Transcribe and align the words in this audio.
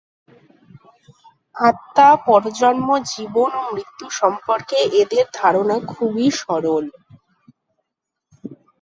আত্মা, 1.55 2.07
পরজন্ম, 2.25 2.89
জীবন 3.11 3.51
ও 3.57 3.71
মৃত্যু 3.71 4.05
সম্পর্কে 4.19 4.77
এদের 5.01 5.25
ধারণা 5.33 5.77
খুবই 5.91 6.27
সরল। 6.39 6.85